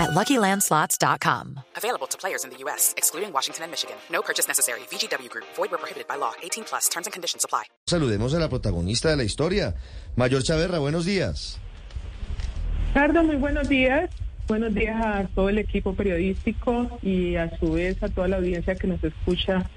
[0.00, 1.60] at LuckyLandSlots.com.
[1.76, 3.96] Available to players in the U.S., excluding Washington and Michigan.
[4.10, 4.80] No purchase necessary.
[4.90, 5.44] VGW Group.
[5.56, 6.32] Void where prohibited by law.
[6.42, 6.88] 18 plus.
[6.88, 7.64] Terms and conditions apply.
[7.86, 9.74] Saludemos a la protagonista de la historia,
[10.16, 10.78] Mayor Chaverra.
[10.78, 11.58] Buenos días.
[12.94, 14.10] Ricardo, muy buenos días.
[14.48, 18.74] Buenos días a todo el equipo periodístico y a su vez a toda la audiencia
[18.74, 19.70] que nos escucha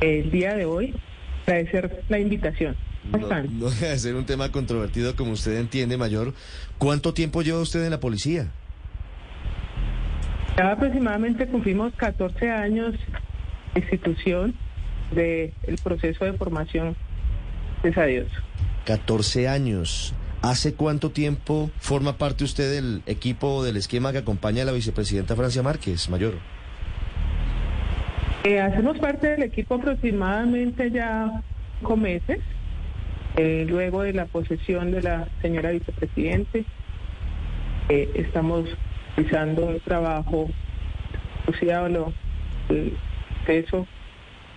[0.00, 0.94] el día de hoy.
[1.42, 2.76] Agradecer la invitación.
[3.10, 6.34] ¿Cómo No, no deja de ser un tema controvertido, como usted entiende, Mayor.
[6.78, 8.52] ¿Cuánto tiempo lleva usted en la policía?
[10.60, 12.94] Ya aproximadamente cumplimos 14 años
[13.72, 14.54] de institución
[15.10, 16.94] del proceso de formación.
[17.82, 18.26] Gracias a Dios.
[18.84, 20.14] 14 años.
[20.42, 25.34] ¿Hace cuánto tiempo forma parte usted del equipo del esquema que acompaña a la vicepresidenta
[25.34, 26.34] Francia Márquez, Mayor?
[28.44, 31.42] Eh, hacemos parte del equipo aproximadamente ya
[31.78, 32.40] cinco meses,
[33.38, 36.66] eh, luego de la posesión de la señora vicepresidente.
[37.88, 38.66] Eh, estamos
[39.16, 40.48] realizando un trabajo
[41.42, 42.12] asociado a lo-
[42.68, 42.96] el
[43.46, 43.86] peso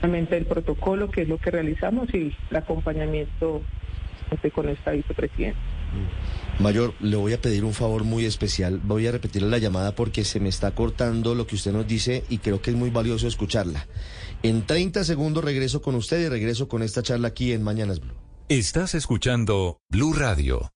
[0.02, 3.62] del protocolo, que es lo que realizamos, y el acompañamiento
[4.32, 5.58] este, con esta vicepresidenta.
[6.60, 8.80] Mayor, le voy a pedir un favor muy especial.
[8.84, 12.24] Voy a repetirle la llamada porque se me está cortando lo que usted nos dice
[12.30, 13.88] y creo que es muy valioso escucharla.
[14.44, 18.14] En 30 segundos regreso con usted y regreso con esta charla aquí en Mañanas Blue.
[18.50, 20.70] Estás escuchando Blue Radio.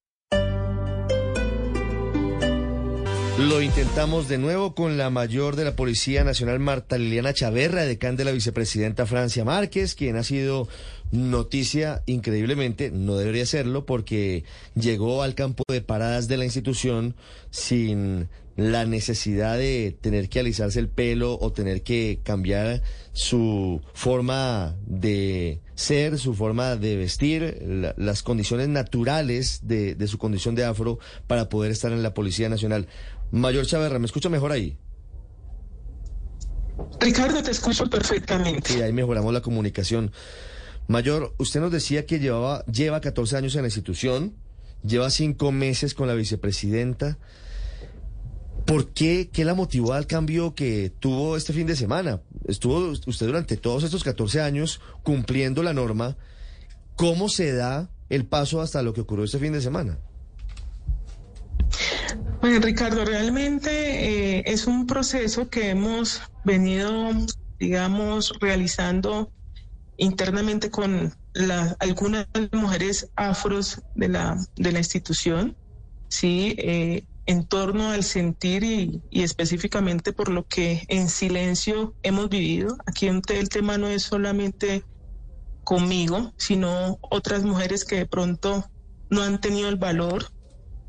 [3.38, 8.16] Lo intentamos de nuevo con la mayor de la Policía Nacional, Marta Liliana Chaverra, decán
[8.16, 10.68] de la vicepresidenta Francia Márquez, quien ha sido
[11.12, 14.44] noticia increíblemente, no debería serlo, porque
[14.74, 17.16] llegó al campo de paradas de la institución
[17.52, 22.82] sin la necesidad de tener que alisarse el pelo o tener que cambiar
[23.14, 30.18] su forma de ser, su forma de vestir, la- las condiciones naturales de, de su
[30.18, 32.88] condición de afro para poder estar en la Policía Nacional.
[33.32, 34.78] Mayor Chaverra, ¿me escucha mejor ahí?
[37.00, 38.74] Ricardo, te escucho perfectamente.
[38.74, 40.12] Sí, ahí mejoramos la comunicación.
[40.88, 44.36] Mayor, usted nos decía que llevaba, lleva 14 años en la institución,
[44.84, 47.18] lleva cinco meses con la vicepresidenta.
[48.66, 49.30] ¿Por qué?
[49.32, 52.22] ¿Qué la motivó al cambio que tuvo este fin de semana?
[52.48, 56.18] Estuvo usted durante todos estos 14 años cumpliendo la norma.
[56.96, 60.00] ¿Cómo se da el paso hasta lo que ocurrió este fin de semana?
[62.42, 67.10] Bueno, Ricardo, realmente eh, es un proceso que hemos venido,
[67.60, 69.32] digamos, realizando
[69.98, 75.58] internamente con la- algunas mujeres afros de la, de la institución,
[76.10, 82.30] sí, eh, en torno al sentir y, y específicamente por lo que en silencio hemos
[82.30, 82.78] vivido.
[82.86, 84.84] Aquí el el tema no es solamente
[85.64, 88.66] conmigo, sino otras mujeres que de pronto
[89.10, 90.28] no han tenido el valor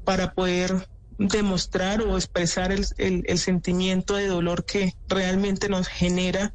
[0.04, 0.86] para poder
[1.18, 6.54] demostrar o expresar el, el- el sentimiento de dolor que realmente nos genera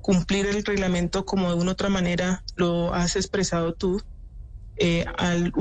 [0.00, 4.02] cumplir el reglamento como de una otra manera lo has expresado tú,
[4.76, 5.52] eh, al,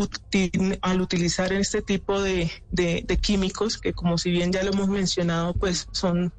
[0.81, 4.89] al utilizar este tipo de, de- de químicos que como si bien ya lo hemos
[4.89, 6.33] mencionado, pues son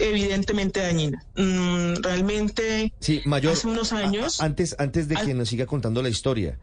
[0.00, 1.22] evidentemente dañinos.
[1.36, 3.52] Mm, realmente Sí, Mayor.
[3.52, 4.40] hace unos años...
[4.40, 6.58] a- Antes, antes de Al- que nos siga contando la historia,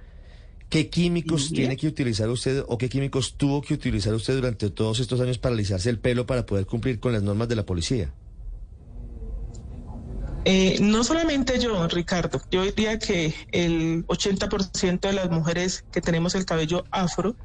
[0.71, 1.53] ¿qué químicos Sí.
[1.53, 5.37] tiene que utilizar usted o qué químicos tuvo que utilizar usted durante todos estos años
[5.37, 8.13] para alisarse el pelo para poder cumplir con las normas de la policía?
[10.45, 16.33] Eh, no solamente yo, Ricardo, yo diría que el 80% de las mujeres que tenemos
[16.33, 17.35] el cabello afro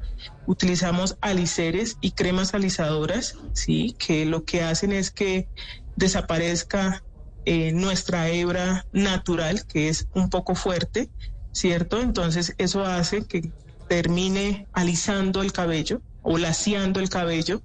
[0.47, 5.47] utilizamos aliceres y cremas alisadoras, sí, que lo que hacen es que
[5.95, 7.03] desaparezca
[7.45, 11.09] eh, nuestra hebra natural, que es un poco fuerte,
[11.57, 11.99] ¿cierto?
[11.99, 13.49] Entonces eso hace que
[13.87, 17.61] termine alisando el cabello o laciando el cabello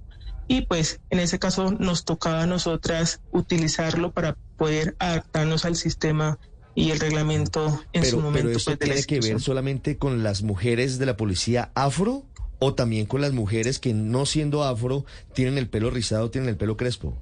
[0.47, 6.39] y pues en ese caso nos tocaba a nosotras utilizarlo para poder adaptarnos al sistema
[6.75, 8.47] y el reglamento en su momento.
[8.47, 12.25] pero eso pues, tiene que ver solamente con las mujeres de la policía afro
[12.57, 16.57] o también con las mujeres que no siendo afro tienen el pelo rizado, tienen el
[16.57, 17.21] pelo crespo.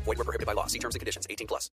[0.15, 0.17] Group.
[0.17, 0.67] Void were prohibited by law.
[0.67, 1.25] See terms and conditions.
[1.29, 1.71] 18 plus.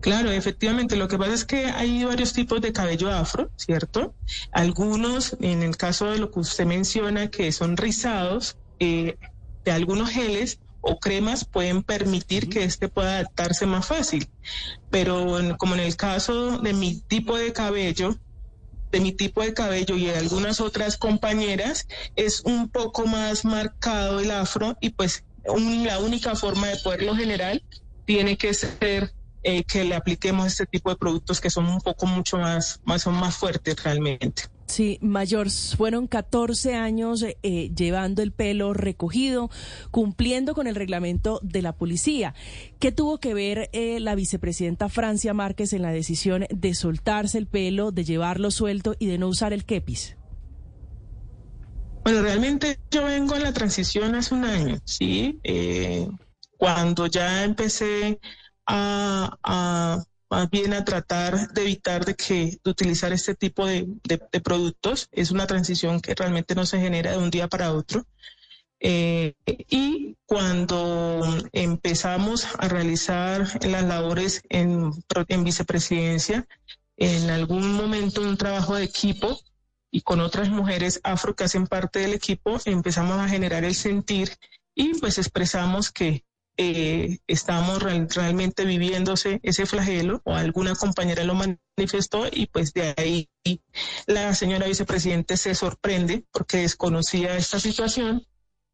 [0.00, 0.96] Claro, efectivamente.
[0.96, 4.14] Lo que pasa es que hay varios tipos de cabello afro, ¿cierto?
[4.52, 9.16] Algunos, en el caso de lo que usted menciona, que son rizados, eh,
[9.64, 14.26] de algunos geles o cremas pueden permitir que este pueda adaptarse más fácil.
[14.90, 18.16] Pero en- como en el caso de mi tipo de cabello,
[18.90, 24.18] de mi tipo de cabello y de algunas otras compañeras, es un poco más marcado
[24.20, 27.60] el afro y pues un- la única forma de poderlo generar
[28.04, 32.04] tiene que ser eh, que le apliquemos este tipo de productos que son un poco
[32.06, 34.42] mucho más, más son más fuertes realmente.
[34.66, 39.50] Sí, mayor, fueron 14 años eh, llevando el pelo recogido,
[39.90, 42.34] cumpliendo con el reglamento de la policía.
[42.78, 47.46] ¿Qué tuvo que ver eh, la vicepresidenta Francia Márquez en la decisión de soltarse el
[47.46, 50.16] pelo, de llevarlo suelto y de no usar el kepis?
[52.04, 55.38] Bueno, realmente yo vengo en la transición hace un año, ¿sí?
[55.44, 56.08] Eh,
[56.56, 58.18] cuando ya empecé
[58.66, 63.86] a, a- más bien a tratar de evitar de que de utilizar este tipo de,
[64.04, 67.72] de- de productos, es una transición que realmente no se genera de un día para
[67.72, 68.06] otro.
[68.82, 69.34] Eh,
[69.68, 74.90] y cuando empezamos a realizar las labores en,
[75.28, 76.46] en vicepresidencia,
[76.96, 79.38] en algún momento un trabajo de equipo
[79.90, 84.30] y con otras mujeres afro que hacen parte del equipo, empezamos a generar el sentir
[84.74, 86.24] y pues expresamos que
[86.56, 92.94] eh, estamos real- realmente viviéndose ese flagelo o alguna compañera lo manifestó y pues de
[92.98, 93.28] ahí
[94.06, 98.26] la señora vicepresidente se sorprende porque desconocía esta situación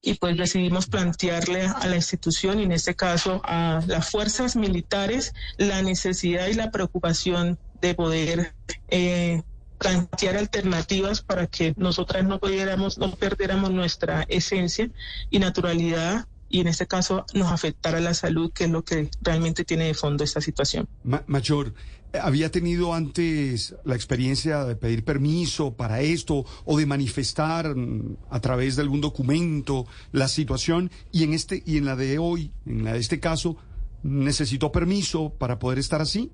[0.02, 5.32] y pues decidimos plantearle a la institución y en este caso a las fuerzas militares
[5.56, 8.54] la necesidad y la preocupación de poder
[8.88, 9.42] eh,
[9.78, 14.90] plantear alternativas para que nosotras no pudiéramos, no perdiéramos nuestra esencia
[15.30, 19.64] y naturalidad y en este caso nos afectara la salud, que es lo que realmente
[19.64, 20.88] tiene de fondo esta situación.
[21.02, 21.74] Ma- Mayor,
[22.22, 28.40] ¿había tenido antes la experiencia de pedir permiso para esto o de manifestar mm, a
[28.40, 30.90] través de algún documento la situación?
[31.10, 33.56] Y en este y en la de hoy, en la de este caso,
[34.04, 36.30] necesitó permiso para poder estar así,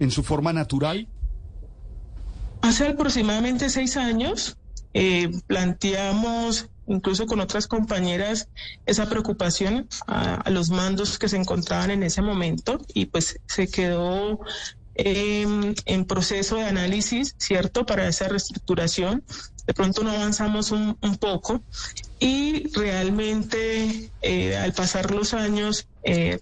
[0.00, 1.06] en su forma natural.
[2.62, 4.56] Hace aproximadamente seis años
[4.94, 8.48] eh, planteamos, incluso con otras compañeras,
[8.86, 14.40] esa preocupación a, los mandos que se encontraban en ese momento y pues se quedó
[14.94, 17.84] eh, en proceso de análisis, ¿cierto?
[17.84, 19.24] Para esa reestructuración.
[19.66, 21.62] De pronto no avanzamos un, poco
[22.18, 26.38] y realmente eh, al pasar los años eh,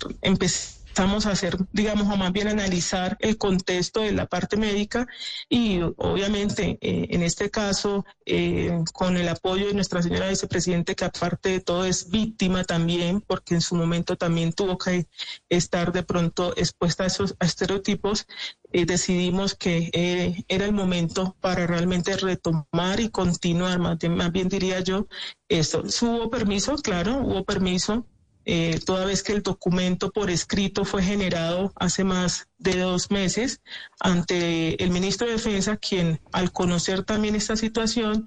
[0.90, 5.06] empezamos a hacer, digamos, o más bien analizar el contexto de la parte médica
[5.48, 11.04] y obviamente eh, en este caso eh, con el apoyo de nuestra señora vicepresidente que
[11.04, 15.06] aparte de todo es víctima también porque en su momento también tuvo que
[15.48, 18.26] estar de pronto expuesta a esos a estereotipos
[18.72, 24.30] eh, decidimos que eh, era el momento para realmente retomar y continuar, más bien, más
[24.30, 25.08] bien diría yo,
[25.48, 25.82] esto.
[26.02, 28.06] Hubo permiso, claro, hubo permiso,
[28.52, 33.60] eh, toda vez que el documento por escrito fue generado hace más de dos meses
[34.00, 38.26] ante el ministro de Defensa, quien al conocer también esta situación,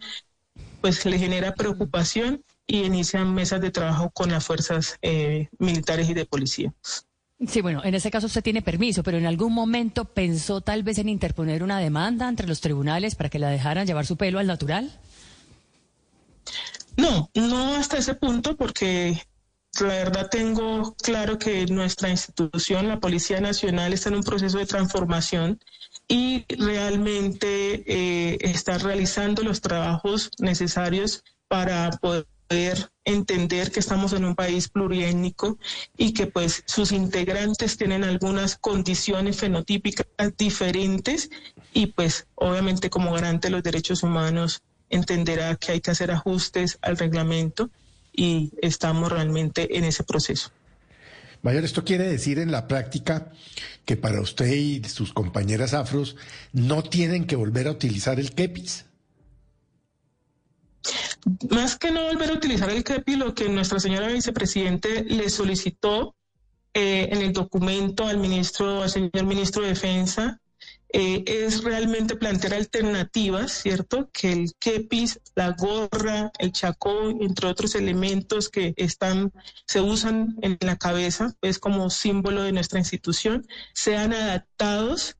[0.79, 6.13] pues le genera preocupación y inician mesas de trabajo con las fuerzas eh, militares y
[6.13, 6.73] de policía.
[7.45, 10.99] Sí, bueno, en ese caso usted tiene permiso, pero en algún momento pensó tal vez
[10.99, 14.47] en interponer una demanda entre los tribunales para que la dejaran llevar su pelo al
[14.47, 14.89] natural.
[16.95, 19.21] No, no hasta ese punto porque
[19.81, 24.65] la verdad tengo claro que nuestra institución, la Policía Nacional, está en un proceso de
[24.65, 25.59] transformación
[26.07, 32.27] y realmente eh, está realizando los trabajos necesarios para poder
[33.03, 35.57] entender que estamos en un país pluriétnico
[35.97, 40.05] y que pues sus integrantes tienen algunas condiciones fenotípicas
[40.37, 41.31] diferentes
[41.73, 46.77] y pues obviamente como garante de los derechos humanos entenderá que hay que hacer ajustes
[46.81, 47.71] al reglamento
[48.13, 50.51] y estamos realmente en ese proceso.
[51.41, 53.31] Mayor, esto quiere decir en la práctica
[53.83, 56.15] que para usted y sus compañeras afros
[56.53, 58.85] no tienen que volver a utilizar el kepis.
[61.49, 66.15] Más que no volver a utilizar el CREPI, lo que nuestra señora vicepresidente le solicitó
[66.73, 70.41] eh, en el documento al ministro, al señor ministro de Defensa,
[70.95, 74.11] eh, es realmente plantear alternativas, ¿cierto?
[74.13, 79.33] Que el kepis, la gorra, el chacó, entre otros elementos que están,
[79.65, 85.17] se usan en la cabeza, pues como símbolo de nuestra institución, sean adaptados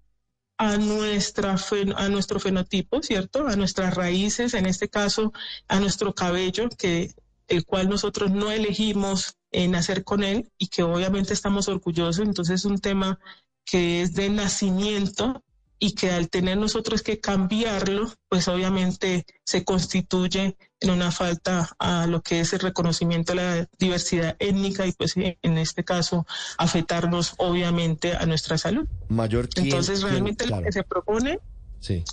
[0.60, 1.56] a, nuestra,
[1.96, 3.48] a nuestro fenotipo, ¿cierto?
[3.48, 5.34] A nuestras raíces, en este caso,
[5.68, 7.16] a nuestro cabello, que
[7.48, 12.26] el cual nosotros no elegimos nacer con él y que obviamente estamos orgullosos.
[12.26, 13.20] Entonces es un tema
[13.66, 15.44] que es de nacimiento
[15.84, 22.08] y que al tener nosotros que cambiarlo, pues obviamente se constituye en una falta a
[22.08, 26.26] lo que es el reconocimiento de la diversidad étnica y pues en este caso
[26.58, 28.88] afectarnos obviamente a nuestra salud.
[29.10, 31.40] Mayor Entonces realmente lo que se propone,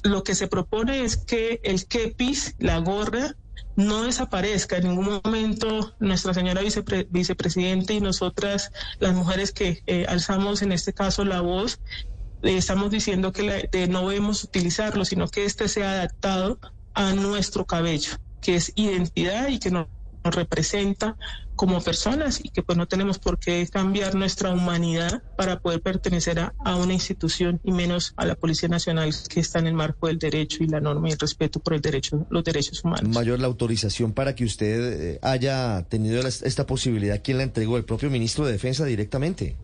[0.02, 3.36] lo que se propone es que el kepis, la gorra,
[3.76, 4.76] no desaparezca.
[4.76, 6.62] En ningún momento nuestra señora
[7.10, 11.80] vicepresidente y nosotras, las mujeres que eh, alzamos en este caso la voz,
[12.42, 16.58] estamos diciendo que no debemos utilizarlo, sino que este sea adaptado
[16.94, 19.70] a nuestro cabello, que es identidad y que
[20.24, 21.16] nos representa
[21.56, 26.38] como personas y que pues no tenemos por qué cambiar nuestra humanidad para poder pertenecer
[26.38, 30.18] a, una institución y menos a la Policía Nacional que está en el marco del
[30.18, 33.14] derecho y la norma y el respeto por el derecho, los derechos humanos.
[33.14, 37.76] Mayor, la autorización para que usted eh, haya tenido esta posibilidad, ¿quién la entregó?
[37.76, 39.56] ¿El propio ministro de Defensa directamente?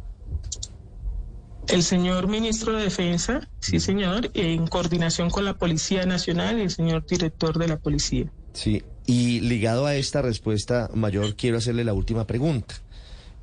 [1.69, 6.71] El señor ministro de Defensa, sí señor, en coordinación con la Policía Nacional y el
[6.71, 8.31] señor director de la Policía.
[8.53, 12.75] Sí, y ligado a esta respuesta mayor, quiero hacerle la última pregunta.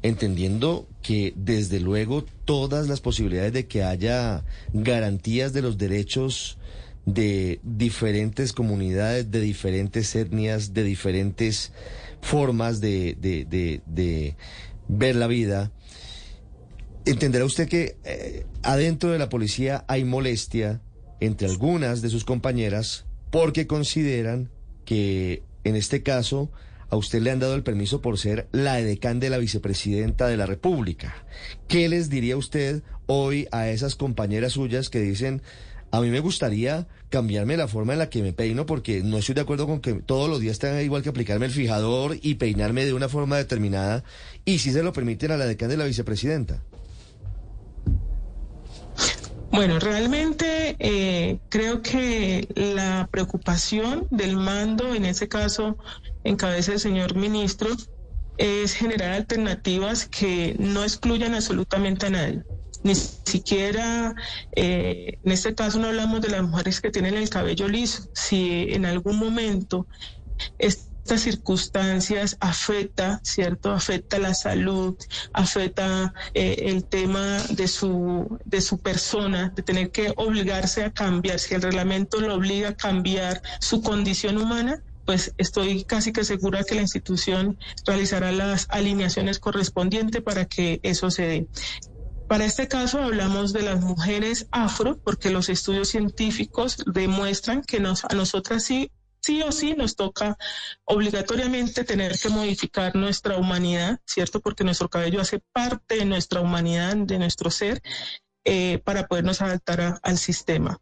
[0.01, 4.43] Entendiendo que desde luego todas las posibilidades de que haya
[4.73, 6.57] garantías de los derechos
[7.05, 11.71] de diferentes comunidades, de diferentes etnias, de diferentes
[12.21, 14.35] formas de,
[14.89, 15.71] ver la vida,
[17.05, 20.81] entenderá usted que eh, adentro de la policía hay molestia
[21.21, 24.49] entre algunas de sus compañeras porque consideran
[24.85, 26.51] que en este caso
[26.89, 30.37] a usted le han dado el permiso por ser la edecán de la vicepresidenta de
[30.37, 31.25] la República.
[31.67, 35.41] ¿Qué les diría usted hoy a esas compañeras suyas que dicen,
[35.91, 39.35] a mí me gustaría cambiarme la forma en la que me peino porque no estoy
[39.35, 42.85] de acuerdo con que todos los días tenga igual que aplicarme el fijador y peinarme
[42.85, 44.03] de una forma determinada
[44.45, 46.63] y si se lo permiten a la decán de la vicepresidenta?
[49.53, 55.77] Bueno, realmente eh, creo que la preocupación del mando, en ese caso
[56.23, 57.69] en cabeza del señor ministro,
[58.39, 62.41] es generar alternativas que no excluyan absolutamente a nadie.
[62.81, 64.15] Ni siquiera,
[64.55, 68.09] eh, en este caso no hablamos de las mujeres que tienen el cabello liso.
[68.15, 69.85] Si en algún momento
[71.03, 73.71] estas circunstancias afecta, ¿cierto?
[73.71, 74.95] Afecta la salud,
[75.33, 81.39] afecta eh, el tema de su, de su persona, de tener que obligarse a cambiar,
[81.39, 86.63] si el reglamento lo obliga a cambiar su condición humana, pues estoy casi que segura
[86.63, 91.47] que la institución realizará las alineaciones correspondientes para que eso se dé.
[92.29, 98.05] Para este caso hablamos de las mujeres afro, porque los estudios científicos demuestran que nos,
[98.05, 98.89] a nosotras sí
[99.23, 100.37] sí o sí nos toca
[100.85, 104.41] obligatoriamente tener que modificar nuestra humanidad, ¿cierto?
[104.41, 107.81] Porque nuestro cabello hace parte de nuestra humanidad, de nuestro ser,
[108.43, 110.77] eh, para podernos adaptar al sistema.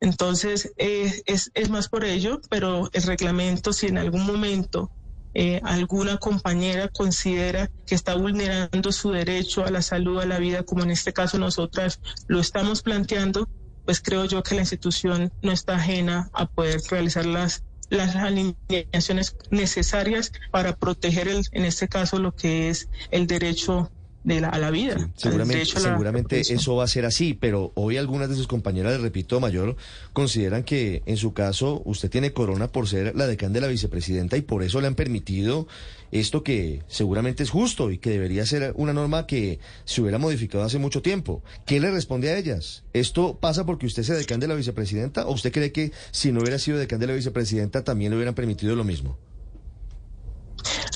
[0.00, 4.90] Entonces, eh, es, es, más por ello, pero el reglamento, si en algún momento
[5.34, 10.64] eh, alguna compañera considera que está vulnerando su derecho a la salud, a la vida,
[10.64, 13.48] como en este caso nosotras lo estamos planteando,
[13.84, 19.36] pues creo yo que la institución no está ajena a poder realizar las las alineaciones
[19.50, 23.92] necesarias para proteger, el, en este caso, lo que es el derecho
[24.24, 25.10] de la, a la vida.
[25.16, 29.40] seguramente, seguramente eso va a ser así, pero hoy algunas de sus compañeras, le repito,
[29.40, 29.76] Mayor,
[30.12, 34.36] consideran que en su caso usted tiene corona por ser la decán de la vicepresidenta
[34.36, 35.66] y por eso le han permitido
[36.12, 40.62] esto que seguramente es justo y que debería ser una norma que se hubiera modificado
[40.62, 41.42] hace mucho tiempo.
[41.66, 42.84] ¿Qué le responde a ellas?
[42.92, 46.40] ¿Esto pasa porque usted sea decán de la vicepresidenta o usted cree que si no
[46.40, 49.18] hubiera sido decán de la vicepresidenta también le hubieran permitido lo mismo?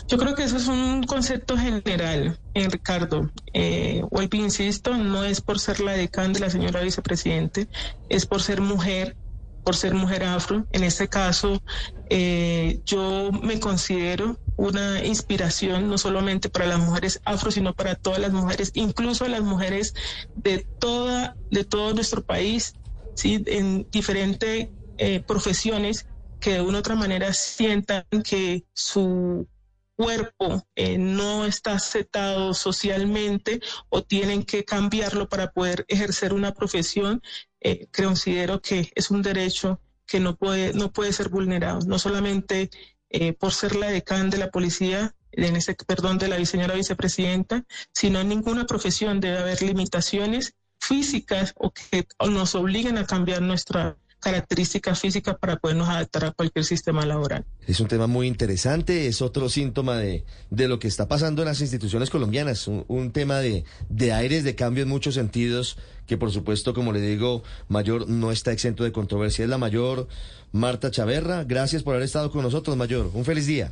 [0.09, 3.29] Yo creo que eso es un concepto general, eh, Ricardo.
[3.53, 7.67] Eh, vuelvo insisto, no es por ser la decán de la señora vicepresidente,
[8.09, 9.17] es por ser mujer,
[9.65, 10.65] por ser mujer afro.
[10.71, 11.61] En este caso,
[12.09, 18.21] eh, yo me considero una inspiración no solamente para las mujeres afro, sino para todas
[18.21, 19.93] las mujeres, incluso las mujeres
[20.37, 22.75] de toda, de todo nuestro país,
[23.15, 26.07] sí, en diferentes eh, profesiones
[26.39, 29.49] que de una u otra manera sientan que su
[29.97, 37.23] cuerpo eh, no está aceptado socialmente o tienen que cambiarlo para poder ejercer una profesión,
[37.61, 42.71] eh, considero que es un derecho que no puede, no puede ser vulnerado, no solamente
[43.11, 47.65] eh, por ser la decana de la policía, en ese, perdón, de la señora vicepresidenta,
[47.93, 53.97] sino en ninguna profesión debe haber limitaciones físicas o que nos obliguen a cambiar nuestra
[54.26, 57.45] características físicas para podernos adaptar a cualquier sistema laboral.
[57.68, 61.47] Es un tema muy interesante, es otro síntoma de, de lo que está pasando en
[61.47, 65.78] las instituciones colombianas, un, tema de, de aires de cambio en muchos sentidos,
[66.09, 69.45] que por supuesto, como le digo, Mayor no está exento de controversia.
[69.45, 70.09] Es la mayor
[70.50, 73.12] Marta Chaverra, gracias por haber estado con nosotros, Mayor.
[73.14, 73.71] Un feliz día.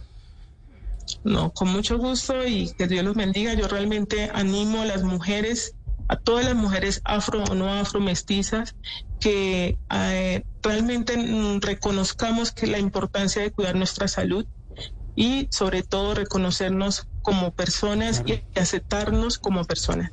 [1.25, 3.55] No, con mucho gusto y que Dios los bendiga.
[3.55, 5.75] Yo realmente animo a las mujeres
[6.09, 8.75] a todas las mujeres afro o no afro mestizas
[9.19, 14.47] que eh, realmente mm, reconozcamos que la importancia de cuidar nuestra salud
[15.15, 20.13] y sobre todo reconocernos como personas y aceptarnos como personas.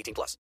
[0.01, 0.37] 18 plus.